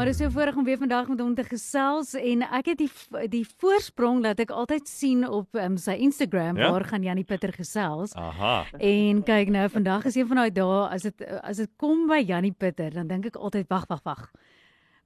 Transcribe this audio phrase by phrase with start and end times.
[0.00, 2.78] Maar dit is so voorreg om weer vandag met hom te gesels en ek het
[2.80, 2.86] die
[3.28, 6.70] die voorsprong dat ek altyd sien op um, sy Instagram Ja?
[6.72, 8.14] waar gaan Janie Pieter gesels.
[8.16, 8.64] Aha.
[8.80, 12.22] En kyk nou, vandag is een van daai dae as dit as dit kom by
[12.24, 14.24] Janie Pieter, dan dink ek altyd wag, wag, wag.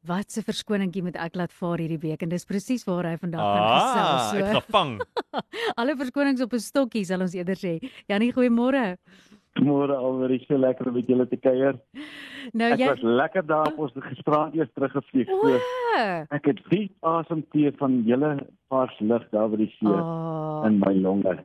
[0.07, 3.41] Wat 'n verskoningkie moet ek laat vaar hierdie week en dis presies waar hy vandag
[3.43, 4.39] gaan Ah, gesels.
[4.39, 5.01] ek So, gevang.
[5.81, 7.83] alle verskonings op 'n stokkie sal ons eerder sê.
[8.07, 8.95] Janie, goeiemôre.
[9.63, 11.79] Môre alweer so lekker om met julle te kuier.
[12.53, 15.31] Nou Ek jy was lekker daar op ons gisterand eers teruggevlieg.
[15.31, 15.59] So
[16.35, 18.37] ek het diep asemteug van julle
[18.73, 21.37] vars lug daar by die see oh, in my longe.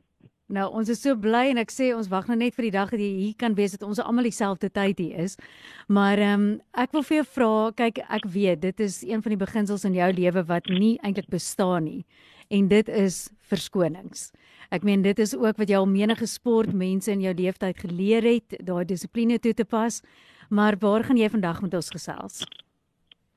[0.50, 2.90] Nou ons is so bly en ek sê ons wag nou net vir die dag
[2.90, 5.38] dat jy hier kan wees dat ons almal dieselfde tyd hier is.
[5.86, 9.36] Maar ehm um, ek wil vir jou vra, kyk ek weet dit is een van
[9.36, 12.02] die beginsels in jou lewe wat nie eintlik bestaan nie.
[12.50, 14.30] En dit is verskonings.
[14.74, 18.56] Ek meen dit is ook wat jy al menige sportmense in jou lewenstyd geleer het,
[18.66, 20.00] daai dissipline toe te pas.
[20.50, 22.42] Maar waar gaan jy vandag met ons gesels?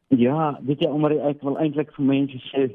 [0.08, 2.72] Ja, weet jy omdat ek wil eintlik vir mense sê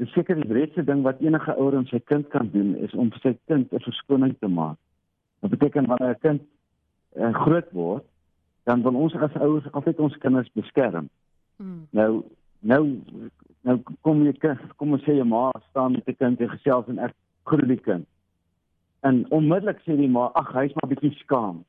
[0.00, 3.10] dis seker die breedste ding wat enige ouer en sy kind kan doen is om
[3.12, 4.78] vir sy kind 'n verskoning te maak.
[5.44, 6.42] Dit beteken wanneer 'n kind
[7.20, 8.04] uh, groot word,
[8.64, 11.10] dan wil ons as ouers altyd ons kinders beskerm.
[11.56, 11.86] Hmm.
[11.90, 12.24] Nou
[12.60, 13.00] nou
[13.66, 14.34] nou kom jy
[14.76, 17.80] kom ons sê jy ma staan met 'n kind en gesels en ek groet die
[17.80, 18.06] kind.
[19.00, 21.64] En onmiddellik sê die ma, ag hy's maar bietjie skaam.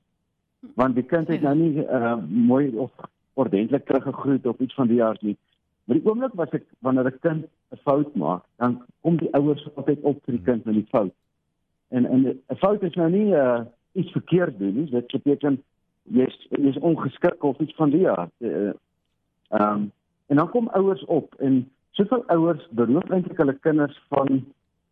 [0.75, 2.91] Want die kind het nou nie uh, mooi of
[3.33, 5.37] ordentlik teruggegroet of iets van die aard nie.
[5.85, 9.67] Maar die oomblik was ek wanneer 'n kind 'n fout maak, dan kom die ouers
[9.75, 11.13] altyd op vir die kind met die fout.
[11.89, 13.61] En en 'n fout is nou nie uh,
[13.93, 14.89] iets verkeerd doen nie.
[14.89, 15.63] Dit beteken
[16.03, 18.31] jy's jy's ongeskik of iets van die aard.
[18.39, 18.71] Uh,
[19.51, 19.91] Ehm um,
[20.27, 24.43] en dan kom ouers op en soveel ouers beroof eintlik hulle kinders van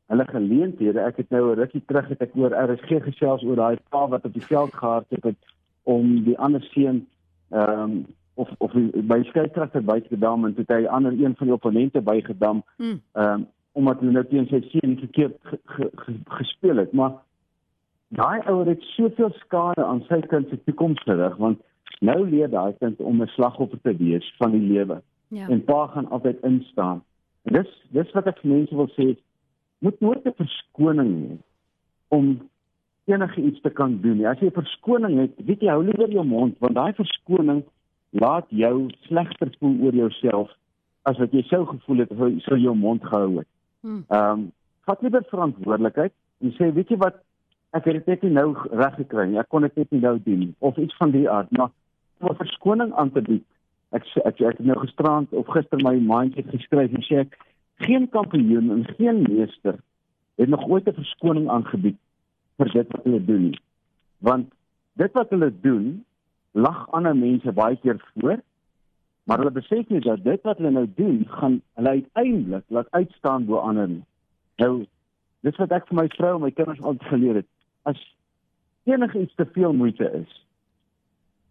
[0.09, 0.99] hulle geleenthede.
[0.99, 4.25] Ek het nou 'n rukkie terug het ek oor RSG gesels oor daai pa wat
[4.25, 5.37] op die veld gehardloop het
[5.83, 7.07] om die ander seun
[7.49, 8.71] ehm um, of of
[9.11, 13.01] by skeieregter bygedam en toe het hy ander een van die opponente bygedam Hmm.
[13.13, 16.91] ehm um, omdat hulle nou teen sy seun verkeerd ge, ge, ge, gespeel het.
[16.91, 17.11] Maar
[18.07, 21.61] daai ouer het soveel skade aan sy kind se toekoms gerig want
[21.99, 25.47] nou leer daai kind om 'n slagoffer te wees van die lewe Ja.
[25.47, 27.03] en pa gaan altyd instaan.
[27.41, 29.13] En dis dis wat ek vir mense wil sê,
[29.79, 31.37] moet nooit 'n verskoning hê
[32.07, 32.49] om
[33.05, 34.27] enige iets te kan doen nie.
[34.27, 37.63] As jy 'n verskoning het, weet jy hou liewer jou mond want daai verskoning
[38.09, 40.49] laat jou slegter voel oor jouself
[41.01, 43.47] as wat jy sou gevoel het sou sou jou mond gehou het.
[43.81, 44.03] Hmm.
[44.07, 44.51] Ehm um,
[44.85, 47.21] vat liewer verantwoordelikheid en sê weet jy wat
[47.77, 49.39] ek het dit net nie nou reg gekry nie.
[49.39, 51.71] Ek kon dit net nie nou doen nie of iets van die aard, maar
[52.21, 53.45] 'n verskoning aan te bied.
[53.91, 57.37] Ek ek ek het nou gisterand of gister my mindset geskryf en sê ek
[57.85, 59.79] geen kampioen en geen meester
[60.37, 61.97] het nog ooit 'n verskoning aangebied
[62.57, 63.59] vir dit wat hulle doen nie.
[64.19, 64.53] Want
[64.93, 66.05] dit wat hulle doen
[66.51, 68.39] lag ander mense baie keer voor
[69.29, 73.45] maar hulle besef nie dat dit wat hulle nou doen gaan hulle uiteindelik laat uitstaan
[73.45, 74.05] bo ander nie.
[74.57, 74.85] Nou
[75.45, 77.47] dis wat ek vir my vrou en my kinders altyd geleer het.
[77.83, 77.99] As
[78.89, 80.45] enige iets te veel moeite is,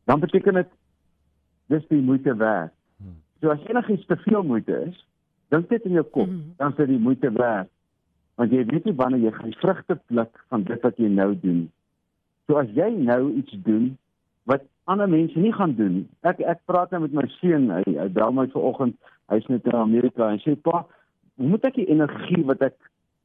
[0.04, 0.66] dan beteken dit
[1.68, 2.72] dis die moeite werd.
[3.40, 5.04] So as enige iets te veel moeite is,
[5.54, 6.56] dink dit in jou kop, Mhm.
[6.56, 7.68] dan is dit die moeite werd.
[8.36, 11.70] Want jy weet nie wanneer jy gaan vrugte pluk van dit wat jy nou doen.
[12.46, 13.98] So as jy nou iets doen
[14.44, 15.92] wat ander mense nie gaan doen.
[15.94, 16.08] nie.
[16.22, 18.94] Ek ek praat nou met my seun, hy hy bel my vanoggend,
[19.28, 20.86] hy's net in Amerika en sê pa,
[21.36, 22.76] hoe moet ek die energie wat ek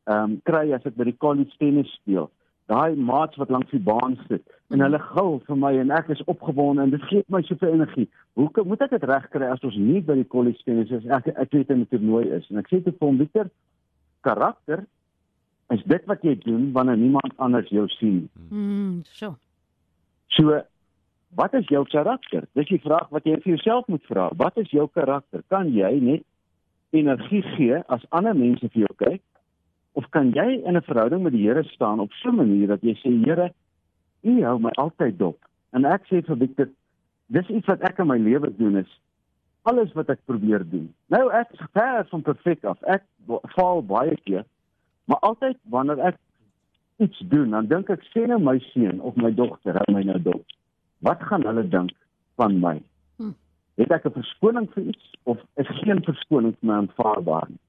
[0.06, 2.30] ehm um, kry as ek by die college tennis speel?
[2.72, 4.44] Daai maats wat langs die baan sit
[4.74, 8.08] en hulle gil vir my en ek is opgewonde en dit gee my soveel energie.
[8.40, 11.06] Hoe kan, moet ek dit regkry as ons nie by die college tennis is?
[11.06, 13.52] Ek ek weet in 'n toernooi is en ek sê te hom, Victor,
[14.22, 14.86] karakter
[15.74, 18.30] is dit wat jy doen wanneer niemand anders jou sien.
[18.50, 19.36] Hmm, so.
[20.28, 20.62] So
[21.36, 22.48] wat is jou karakter?
[22.54, 24.30] Dis die vraag wat jy vir jouself moet vra.
[24.38, 25.44] Wat is jou karakter?
[25.50, 26.24] Kan jy net
[26.94, 29.22] energie gee as ander mense vir jou kyk?
[29.94, 32.82] Of kan jy in 'n verhouding met die Here staan op so 'n manier dat
[32.82, 33.54] jy sê Here,
[34.24, 35.38] U hou my altyd dop.
[35.72, 36.70] En ek sê vir Victor,
[37.28, 39.00] dis iets wat ek in my lewe doen is
[39.64, 40.90] alles wat ek probeer doen.
[41.14, 42.82] Nou ek is ver van perfek af.
[42.84, 43.04] Ek
[43.56, 44.46] faal baie keer,
[45.08, 46.20] maar altyd wanneer ek
[47.04, 50.20] iets doen, dan dink ek sê nou my seun of my dogter hou my nou
[50.24, 50.58] dop.
[51.04, 51.96] Wat gaan hulle dink
[52.40, 52.78] van my?
[53.20, 53.34] Hm.
[53.80, 57.62] Het ek 'n verskoning vir iets of is geen verskoning vir my aanvaarbaar nie?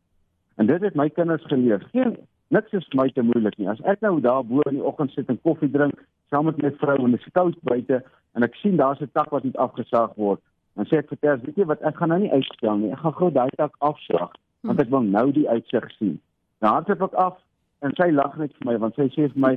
[0.57, 1.87] En dit het my kinders geleer.
[1.93, 2.17] Geen
[2.49, 3.69] niks is my te moeilik nie.
[3.69, 6.71] As ek nou daar bo in die oggend sit en koffie drink saam met my
[6.79, 8.03] vrou en dit is koud buite
[8.35, 10.41] en ek sien daar's 'n tak wat net afgesaag word,
[10.75, 12.91] Dan sê ek vir Ters, weet jy wat, ek gaan nou nie uitstel nie.
[12.95, 14.35] Ek gaan gou daai tak afslag
[14.65, 16.15] want ek wil nou die uitsig sien.
[16.65, 17.35] Nou hardloop ek af
[17.85, 19.53] en sy lag net vir my want sy sê vir my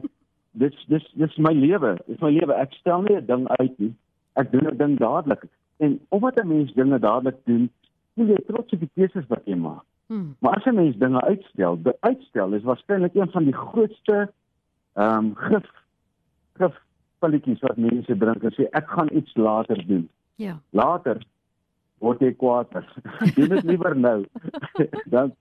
[0.61, 1.93] dis dis dis my lewe.
[2.11, 2.57] Dis my lewe.
[2.59, 3.93] Ek stel nie 'n ding uit nie.
[4.35, 5.47] Ek doen 'n ding dadelik.
[5.79, 7.69] En omdat 'n mens dinge dadelik doen,
[8.15, 9.85] jy trots op die keuses wat jy maak.
[10.07, 10.35] Hmm.
[10.39, 14.31] Maar as 'n mens dinge uitstel, die uitstel is waarskynlik een van die grootste
[14.93, 15.65] ehm um, gif
[16.53, 16.75] gif
[17.19, 20.09] pilletjies wat mense drink en sê ek gaan iets later doen.
[20.35, 20.59] Ja.
[20.69, 21.21] Later
[21.97, 22.85] word jy kwaader.
[23.35, 24.25] doen dit liewer nou.
[25.13, 25.33] dan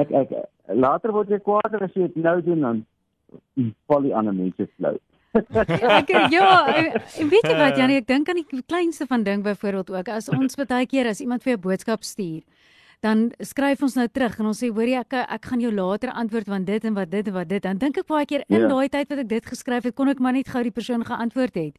[0.00, 0.34] ek ek
[0.66, 2.82] later word jy kwaader as jy dit nou doen dan
[3.86, 4.96] val die ander mense flou.
[6.00, 9.92] ek ja, en weet jy wat Janie, ek dink aan die kleinste van ding byvoorbeeld
[9.94, 12.42] ook as ons baie keer as iemand vir 'n boodskap stuur
[13.00, 16.12] dan skryf ons nou terug en ons sê hoor jy ek ek gaan jou later
[16.12, 18.66] antwoord want dit en wat dit en wat dit dan dink ek baie keer in
[18.66, 18.68] ja.
[18.68, 21.56] daai tyd wat ek dit geskryf het kon ek maar net gou die persoon geantwoord
[21.56, 21.78] het.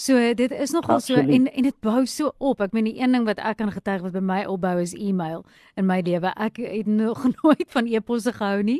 [0.00, 2.62] So dit is nogal so en en dit bou so op.
[2.64, 5.42] Ek meen die een ding wat ek kan getuig wat by my opbou is e-mail
[5.76, 6.30] in my lewe.
[6.40, 8.78] Ek het nog nooit van e-posse gehou nie.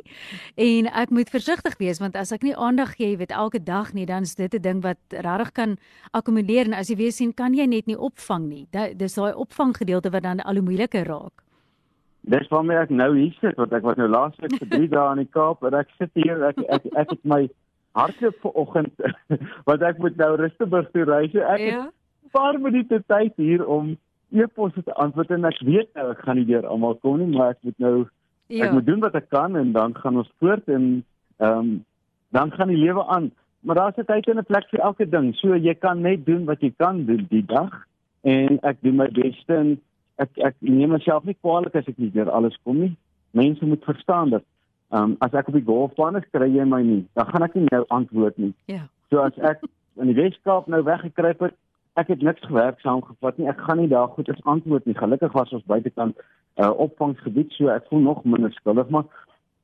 [0.56, 4.06] En ek moet versigtig wees want as ek nie aandag gee, weet elke dag nie,
[4.06, 5.76] dan is dit 'n ding wat regtig kan
[6.16, 8.66] akkumuleer en as jy weer sien, kan jy net nie opvang nie.
[8.96, 11.49] Dis daai opvanggedeelte wat dan al hoe moeiliker raak.
[12.20, 15.22] Dis waarmee ek nou hier sit, want ek was nou laasweek vir 3 dae in
[15.22, 17.48] die Kaap en ek sit hier ek ek, ek, ek het my
[17.96, 18.92] hardloop vanoggend
[19.68, 21.24] want ek moet nou Rustenburg toe ry.
[21.24, 21.50] Ek ja.
[21.56, 23.96] het 'n paar minute tyd hier om
[24.30, 27.56] e-posse te antwoord en ek weet nou ek gaan nie deur almal kom nie, maar
[27.56, 27.96] ek moet nou
[28.46, 28.66] ja.
[28.66, 31.04] ek moet doen wat ek kan en dan gaan ons voort en
[31.38, 31.84] ehm um,
[32.30, 33.32] dan gaan die lewe aan.
[33.66, 35.34] Maar daar's 'n tyd en 'n plek vir elke ding.
[35.34, 37.86] So jy kan net doen wat jy kan doen die dag
[38.22, 39.80] en ek doen my beste en
[40.24, 42.96] ek ek neem myself nie kwaadlik as ek nie deur alles kom nie.
[43.32, 44.44] Mense moet verstaan dat
[44.90, 47.02] Ehm um, as ek op die golfbaan is, kry jy my nie.
[47.14, 48.50] Dan gaan ek nie nou antwoord nie.
[48.66, 48.88] Ja.
[49.10, 49.60] So as ek
[50.02, 51.54] in die Weskaap nou weggekruip het,
[52.00, 53.46] ek het niks gewerk saamgevat nie.
[53.52, 54.96] Ek gaan nie daar goed as antwoord nie.
[54.98, 59.06] Gelukkig was ons buitekant 'n uh, opvangsgebied, so ek voel nog minder skuldig, maar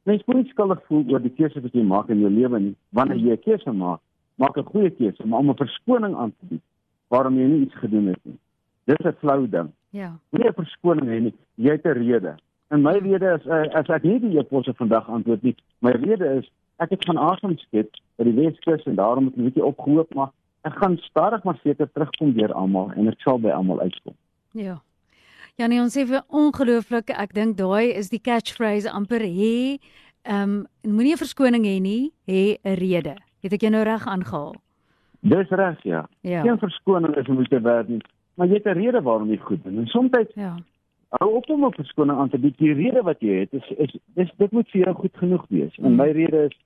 [0.06, 2.74] mens moet nie skuldig voel oor die keuse wat jy maak in jou lewe nie.
[2.94, 4.00] Wanneer jy 'n keuse maak,
[4.38, 6.62] maak 'n goeie keuse, maar om 'n verskoning aan te bied
[7.08, 8.38] waarom jy nie iets gedoen het nie.
[8.86, 9.72] Dis 'n flou ding.
[9.90, 10.18] Ja.
[10.30, 11.34] Nie 'n verskoning hê nie.
[11.54, 12.36] Jy het 'n rede.
[12.68, 16.26] En my rede is uh, as ek nie die e-posse vandag antwoord nie, my rede
[16.38, 16.50] is
[16.82, 20.14] ek het gaan asem skep by die Weskus en daarom het ek 'n bietjie opgehoop,
[20.14, 20.30] maar
[20.62, 24.14] ek gaan stadig maar seker terugkom deur almal en ek sal by almal uitkom.
[24.52, 24.80] Ja.
[25.56, 29.78] Ja nee, ons sê vir ongelooflik, ek dink daai is die catchphrase amper hê,
[30.26, 33.16] ehm um, moenie 'n verskoning hê nie, hê 'n rede.
[33.42, 34.54] Het ek jou nou reg aangehaal?
[35.20, 36.08] Dis reg, ja.
[36.20, 36.42] ja.
[36.42, 38.02] Geen verskoning is om te werk nie,
[38.36, 39.78] maar jy het 'n rede waarom jy goed doen.
[39.78, 40.56] En soms ja
[41.08, 42.58] hou op om 'n verskoning aan te bied.
[42.58, 45.76] Die rede wat jy het is is dis dit moet vir jou goed genoeg wees.
[45.76, 46.56] En my rede is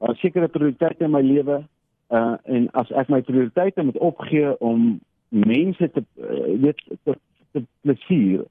[0.00, 1.64] 'n sekere prioriteit in my lewe
[2.10, 7.18] uh en as ek my prioriteite moet opgee om mense te uh, weet te,
[7.52, 8.44] te plesier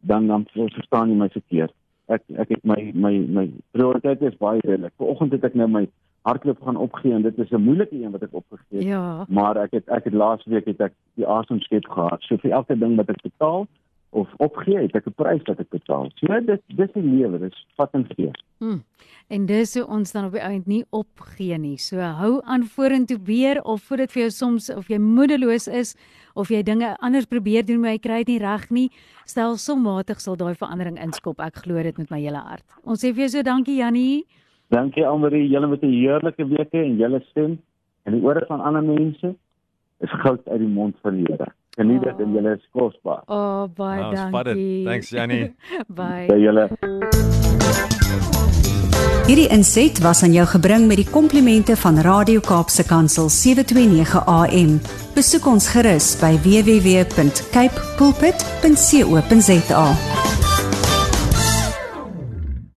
[0.00, 1.72] dan dan verstaan jy my verkeerd.
[2.06, 4.92] Ek ek het my my my prioriteite is baie redelik.
[4.96, 5.88] Vanoggend het ek nou my
[6.22, 8.88] hardloop gaan opgee en dit is 'n moeilike een wat ek opgegee het.
[8.88, 9.24] Ja.
[9.28, 12.22] Maar ek het ek het laas week het ek die asem skep gehad.
[12.22, 13.66] So vir elke ding wat ek betaal,
[14.12, 16.10] of opgee, het ek 'n prys wat ek betaal.
[16.20, 18.30] So dit dis die lewe, dis vat en gee.
[18.58, 18.84] Hmm.
[19.28, 21.78] En dis hoe ons dan op die eind nie opgee nie.
[21.78, 25.96] So hou aan vorentoe weer of voel dit vir jou soms of jy moedeloos is
[26.34, 28.90] of jy dinge anders probeer doen maar jy kry dit nie reg nie,
[29.24, 31.40] stel sommatig sal daai verandering inskop.
[31.40, 32.64] Ek glo dit met my hele hart.
[32.84, 34.26] Ons sê vir jou so dankie Jannie.
[34.72, 37.60] Dankie Almarie, julle met 'n heerlike week en julle stem
[38.02, 39.34] en die ore van ander mense
[40.00, 41.52] is goud uit die mond van die Here.
[41.76, 42.20] Geniet dit oh.
[42.20, 43.22] en julle is kosbaar.
[43.26, 44.84] Oh, baie oh, dankie.
[44.84, 45.54] Thanks Jannie.
[46.00, 46.26] Bye.
[46.26, 46.68] By julle.
[49.26, 54.80] Hierdie inset was aan jou gebring met die komplimente van Radio Kaapse Kansel 729 AM.
[55.14, 59.86] Besoek ons gerus by www.cape pulpit.co.za.